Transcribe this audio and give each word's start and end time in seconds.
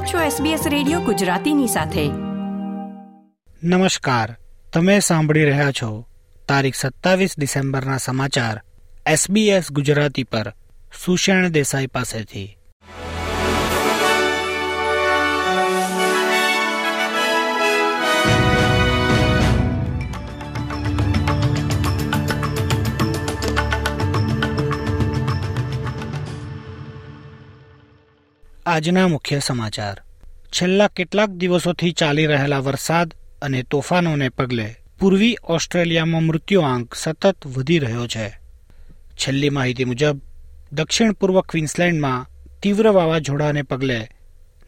આપ 0.00 0.06
છો 0.06 0.44
SBS 0.44 0.58
radio 0.68 1.00
ગુજરાતીની 1.00 1.66
સાથે. 1.66 2.08
નમસ્કાર. 3.64 4.36
તમે 4.72 5.00
સાંભળી 5.00 5.44
રહ્યા 5.44 5.70
છો 5.70 6.06
તારીખ 6.48 6.74
સત્તાવીસ 6.74 7.38
ડિસેમ્બરના 7.38 7.96
સમાચાર 7.96 8.60
SBS 9.12 9.62
ગુજરાતી 9.70 10.24
પર. 10.24 10.52
સુષેણ 11.04 11.48
દેસાઈ 11.48 11.86
પાસેથી. 11.86 12.59
આજના 28.66 29.08
મુખ્ય 29.08 29.38
સમાચાર. 29.38 30.00
છેલ્લા 30.46 30.88
કેટલાક 30.88 31.28
દિવસોથી 31.28 31.92
ચાલી 31.92 32.26
રહેલા 32.26 32.58
વરસાદ 32.58 33.14
અને 33.42 33.62
તોફાનોને 33.62 34.28
પગલે 34.28 34.74
પૂર્વી 35.00 35.36
ઓસ્ટ્રેલિયામાં 35.44 36.22
મૃત્યુઆંક 36.22 36.94
સતત 36.94 37.46
વધી 37.46 37.78
રહ્યો 37.78 38.06
છે. 38.06 38.28
છેલ્લી 39.12 39.50
માહિતી 39.50 39.84
મુજબ, 39.84 40.20
દક્ષિણ 40.72 41.12
પૂર્વ 41.12 41.40
ક્વીન્સલેન્ડમાં 41.40 42.26
તીવ્ર 42.62 42.88
વાવાઝોડાને 42.88 43.62
પગલે 43.62 44.08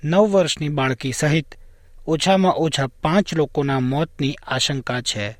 નવ 0.04 0.30
વર્ષની 0.30 0.68
બાળકી 0.68 1.12
સહિત 1.12 1.54
ઓછામાં 2.06 2.52
ઓછા 2.52 2.86
પાંચ 2.86 3.34
લોકોના 3.34 3.80
મોતની 3.80 4.36
આશંકા 4.46 5.00
છે. 5.00 5.36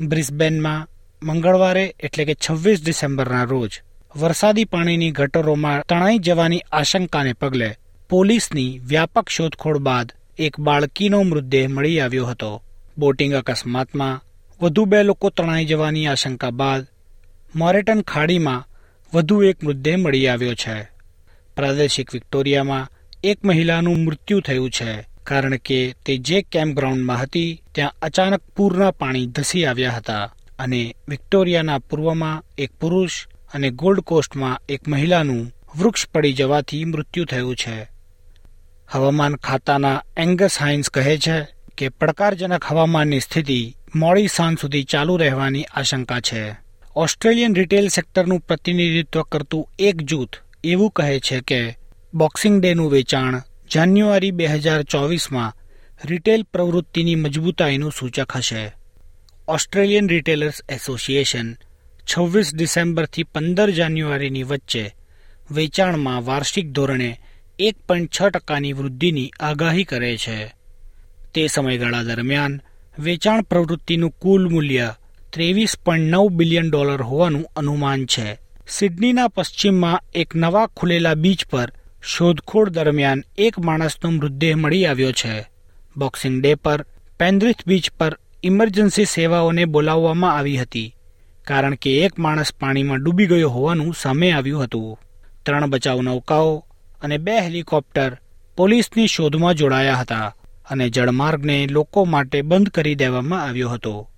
બ્રિસ્બેનમાં 0.00 0.88
મંગળવારે 1.26 1.94
એટલે 2.00 2.24
કે 2.24 2.34
છવ્વીસ 2.34 2.84
ડિસેમ્બરના 2.84 3.44
રોજ 3.44 3.82
વરસાદી 4.14 4.64
પાણીની 4.64 5.10
ગટરોમાં 5.10 5.82
તણાઈ 5.88 6.18
જવાની 6.18 6.60
આશંકાને 6.72 7.32
પગલે 7.32 7.68
પોલીસની 8.10 8.80
વ્યાપક 8.88 9.28
શોધખોળ 9.28 9.78
બાદ 9.78 10.08
એક 10.38 10.60
બાળકીનો 10.60 11.24
મૃતદેહ 11.24 11.68
મળી 11.68 12.00
આવ્યો 12.00 12.26
હતો. 12.26 12.62
બોટિંગ 12.98 13.34
અકસ્માતમાં 13.34 14.20
વધુ 14.60 14.84
બે 14.84 15.02
લોકો 15.02 15.30
તણાઈ 15.30 15.64
જવાની 15.64 16.06
આશંકા 16.06 16.50
બાદ 16.50 16.86
મોરેટન 17.56 18.00
ખાડીમાં 18.02 18.66
વધુ 19.12 19.42
એક 19.42 19.62
મૃતદેહ 19.62 19.96
મળી 19.96 20.28
આવ્યો 20.28 20.54
છે. 20.54 20.76
પ્રાદેશિક 21.56 22.12
વિક્ટોરિયામાં 22.12 22.90
એક 23.24 23.38
મહિલાનું 23.44 24.04
મૃત્યુ 24.04 24.40
થયું 24.40 24.70
છે, 24.70 25.06
કારણ 25.24 25.56
કે 25.56 25.94
તે 26.06 26.16
જે 26.16 26.42
કેમ્પગ્રાઉન્ડમાં 26.42 27.20
હતી, 27.20 27.60
ત્યાં 27.74 27.98
અચાનક 28.02 28.42
પૂરના 28.56 28.90
પાણી 28.90 29.26
ધસી 29.26 29.66
આવ્યા 29.66 29.90
હતા 29.90 30.24
અને 30.58 30.96
વિક્ટોરિયાના 31.08 31.78
પૂર્વમાં 31.78 32.44
એક 32.58 32.72
પુરુષ 32.80 33.26
અને 33.54 33.70
ગોલ્ડ 33.70 34.00
કોસ્ટમાં 34.00 34.60
એક 34.68 34.88
મહિલાનું 34.88 35.52
વૃક્ષ 35.78 36.08
પડી 36.08 36.32
જવાથી 36.32 36.84
મૃત્યુ 36.84 37.24
થયું 37.24 37.56
છે. 37.56 37.88
હવામાન 38.90 39.36
ખાતાના 39.36 40.02
એંગસ 40.16 40.58
હાઇન્સ 40.60 40.90
કહે 40.90 41.18
છે 41.18 41.46
કે 41.78 41.88
પડકારજનક 41.88 42.64
હવામાનની 42.64 43.20
સ્થિતિ 43.20 43.76
મોડી 43.94 44.26
સાંજ 44.26 44.58
સુધી 44.58 44.82
ચાલુ 44.84 45.16
રહેવાની 45.16 45.64
આશંકા 45.64 46.20
છે. 46.20 46.56
ઓસ્ટ્રેલિયન 46.96 47.54
રિટેલ 47.54 47.88
સેક્ટરનું 47.88 48.40
પ્રતિનિધિત્વ 48.40 49.22
કરતું 49.22 49.68
એક 49.78 50.02
જૂથ 50.02 50.36
એવું 50.64 50.90
કહે 50.90 51.20
છે 51.20 51.40
કે 51.40 51.78
બોક્સિંગ 52.14 52.62
ડેનું 52.62 52.90
વેચાણ 52.90 53.42
જાન્યુઆરી 53.74 54.30
બે 54.30 54.46
હજાર 54.46 54.82
ચોવીસમાં 54.82 55.54
રિટેલ 56.04 56.42
પ્રવૃત્તિની 56.42 57.14
મજબૂતાઈનું 57.14 57.92
સૂચક 57.92 58.36
હશે. 58.36 58.72
ઓસ્ટ્રેલિયન 59.48 60.08
રિટેલર્સ 60.08 60.62
એસોસિએશન 60.68 61.56
છવ્વીસ 62.16 62.54
ડિસેમ્બરથી 62.54 63.22
પંદર 63.22 63.70
જાન્યુઆરીની 63.70 64.42
વચ્ચે 64.42 64.94
વેચાણમાં 65.50 66.24
વાર્ષિક 66.24 66.72
ધોરણે 66.72 67.20
એક 67.58 67.76
પોઈન્ટ 67.88 68.10
છ 68.20 68.22
ટકાની 68.22 68.72
વૃદ્ધિની 68.72 69.30
આગાહી 69.40 69.84
કરે 69.84 70.16
છે. 70.16 70.54
તે 71.34 71.46
સમયગાળા 71.46 72.02
દરમિયાન 72.02 72.60
વેચાણ 72.98 73.42
પ્રવૃત્તિનું 73.42 74.10
કુલ 74.10 74.48
મૂલ્ય 74.48 74.94
ત્રેવીસ 75.32 75.76
પોઈન્ટ 75.84 76.12
નવ 76.12 76.28
બિલિયન 76.28 76.70
ડોલર 76.70 77.02
હોવાનું 77.02 77.44
અનુમાન 77.56 78.06
છે. 78.06 78.38
સિડનીના 78.68 79.28
પશ્ચિમમાં 79.28 80.02
એક 80.14 80.34
નવા 80.34 80.66
ખુલેલા 80.66 81.14
બીચ 81.14 81.44
પર 81.44 81.72
શોધખોળ 82.02 82.68
દરમિયાન 82.68 83.24
એક 83.38 83.58
માણસનો 83.58 84.10
મૃતદેહ 84.10 84.54
મળી 84.56 84.86
આવ્યો 84.86 85.12
છે. 85.12 85.44
બોક્સિંગ 85.96 86.42
ડે 86.42 86.54
પર 86.54 86.86
પેન્દ્રિથ 87.18 87.66
બીચ 87.66 87.90
પર 87.90 88.18
ઇમરજન્સી 88.42 89.04
સેવાઓને 89.04 89.64
બોલાવવામાં 89.64 90.36
આવી 90.36 90.56
હતી. 90.56 90.94
કારણ 91.46 91.74
કે 91.74 92.04
એક 92.04 92.18
માણસ 92.18 92.52
પાણીમાં 92.60 92.98
ડૂબી 92.98 93.26
ગયો 93.26 93.48
હોવાનું 93.48 93.94
સામે 93.94 94.32
આવ્યું 94.32 94.64
હતું. 94.64 94.98
ત્રણ 95.46 95.70
બચાવ 95.70 96.02
નૌકાઓ 96.02 96.64
અને 97.02 97.18
બે 97.18 97.38
હેલિકોપ્ટર 97.38 98.16
પોલીસની 98.56 99.06
શોધમાં 99.06 99.54
જોડાયા 99.54 99.94
હતા 99.94 100.36
અને 100.70 100.90
જળમાર્ગને 100.90 101.66
લોકો 101.66 102.04
માટે 102.04 102.42
બંધ 102.42 102.68
કરી 102.68 102.94
દેવામાં 102.94 103.42
આવ્યો 103.42 103.68
હતો. 103.68 104.10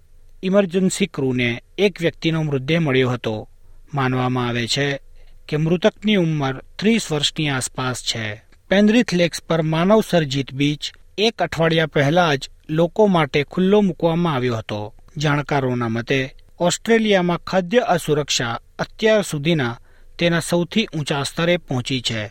ઇમરજન્સી 0.43 1.06
ક્રૂને 1.06 1.62
એક 1.78 2.00
વ્યક્તિનો 2.00 2.43
મૃતદેહ 2.43 2.78
મળ્યો 2.78 3.10
હતો. 3.10 3.49
માનવામાં 3.94 4.49
આવે 4.49 4.66
છે 4.66 5.00
કે 5.49 5.56
મૃતકની 5.56 6.16
ઉંમર 6.16 6.62
ત્રીસ 6.78 7.12
વર્ષની 7.12 7.49
આસપાસ 7.49 8.03
છે. 8.03 8.43
પેન્દ્રિથ 8.69 9.15
લેક્સ 9.15 9.43
પર 9.43 9.62
માનવ 9.62 10.03
સર્જિત 10.10 10.54
બીચ 10.54 10.93
એક 11.19 11.43
અઠવાડિયા 11.43 11.87
પહેલા 11.87 12.34
જ 12.34 12.50
લોકો 12.69 13.06
માટે 13.06 13.44
ખુલ્લો 13.44 13.81
મૂકવામાં 13.81 14.34
આવ્યો 14.34 14.56
હતો. 14.56 14.94
જાણકારોના 15.16 15.89
મતે 15.89 16.34
ઓસ્ટ્રેલિયામાં 16.62 17.39
ખાદ્ય 17.39 17.78
અસુરક્ષા 17.78 18.61
અત્યાર 18.78 19.23
સુધીના 19.23 19.78
તેના 20.19 20.41
સૌથી 20.41 20.87
ઊંચા 20.87 21.23
સ્તરે 21.23 21.56
પહોંચી 21.56 22.00
છે. 22.00 22.27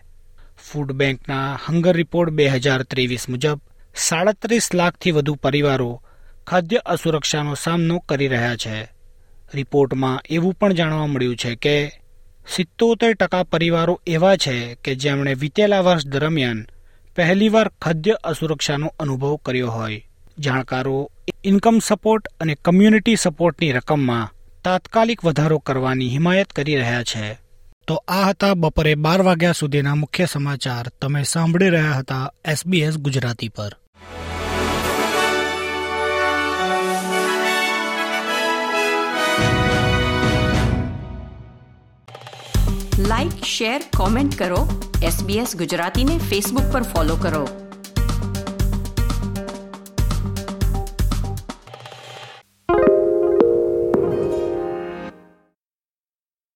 ફૂડ 0.71 0.91
બેંકના 0.91 1.59
હંગર 1.65 1.97
રિપોર્ટ 1.97 2.31
બે 2.31 2.47
હજાર 2.47 2.83
ત્રેવીસ 2.83 3.29
મુજબ, 3.29 3.61
સાડત્રીસ 3.95 4.75
લાખથી 4.75 5.11
વધુ 5.11 5.35
પરિવારો 5.35 6.01
ખાદ્ય 6.47 6.77
અસુરક્ષાનો 6.77 7.55
સામનો 7.55 7.99
કરી 7.99 8.27
રહ્યા 8.27 8.55
છે. 8.55 8.87
રિપોર્ટમાં 9.53 10.21
એવું 10.29 10.53
પણ 10.53 10.73
જાણવા 10.73 11.07
મળ્યું 11.07 11.35
છે 11.35 11.55
કે, 11.55 11.87
સિત્તોતેર 12.55 13.13
ટકા 13.13 13.43
પરિવારો 13.43 14.01
એવા 14.07 14.35
છે 14.35 14.75
કે 14.75 14.95
જેમણે 14.95 15.33
વિતેલા 15.33 15.79
વર્ષ 15.79 16.07
દરમિયાન 16.07 16.65
પહેલીવાર 17.15 17.67
ખાદ્ય 17.67 18.11
અસુરક્ષાનો 18.11 18.93
અનુભવ 18.99 19.35
કર્યો 19.35 19.69
હોય. 19.71 20.07
જાણકારો 20.39 21.11
ઇન્કમ 21.43 21.79
સપોર્ટ 21.79 22.27
અને 22.27 22.55
કમ્યુનિટી 22.55 23.15
સપોર્ટની 23.15 23.71
રકમમાં 23.71 24.33
તાત્કાલિક 24.63 25.25
વધારો 25.25 25.59
કરવાની 25.59 26.09
હિમાયત 26.09 26.47
કરી 26.47 26.75
રહ્યા 26.75 27.03
છે. 27.03 27.39
તો 27.87 28.03
આ 28.07 28.29
હતા 28.29 28.53
બપોરે 28.53 28.95
બાર 28.95 29.21
વાગ્યા 29.21 29.51
સુધીના 29.51 29.95
મુખ્ય 29.95 30.25
સમાચાર. 30.25 30.87
તમે 31.01 31.23
સાંભળી 31.23 31.69
રહ્યા 31.69 31.91
હતા 31.91 32.33
એસબીએસ 32.45 32.97
ગુજરાતી 32.97 33.49
પર. 33.49 33.75
લાઇક 42.99 43.43
શેર 43.43 43.81
કોમેન્ટ 43.97 44.37
કરો. 44.39 44.91
એસબીએસ 45.03 45.55
ગુજરાતીને 45.55 46.17
ફેસબુક 46.17 46.73
પર 46.73 46.83
ફોલો 46.83 47.15
કરો. 47.15 47.70